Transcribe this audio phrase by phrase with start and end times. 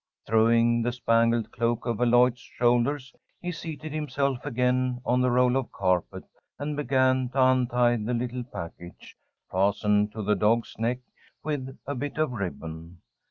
[0.25, 5.71] Throwing the spangled cloak over Lloyd's shoulders, he seated himself again on the roll of
[5.71, 6.23] carpet,
[6.57, 9.15] and began to untie the little package
[9.51, 11.01] fastened to the dog's neck
[11.43, 12.97] with a bit of ribbon.